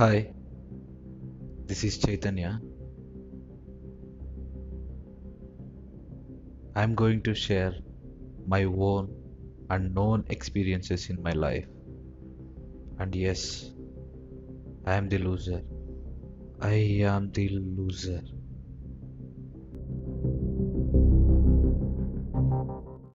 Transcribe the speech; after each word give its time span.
Hi, 0.00 0.32
this 1.66 1.84
is 1.84 1.98
Chaitanya. 1.98 2.58
I'm 6.74 6.94
going 6.94 7.20
to 7.24 7.34
share 7.34 7.74
my 8.46 8.64
own 8.64 9.12
unknown 9.68 10.24
experiences 10.30 11.10
in 11.10 11.22
my 11.22 11.32
life. 11.32 11.66
And 12.98 13.14
yes, 13.14 13.72
I 14.86 14.94
am 14.94 15.10
the 15.10 15.18
loser. 15.18 15.60
I 16.62 17.04
am 17.04 17.30
the 17.32 17.50
loser. 17.50 18.22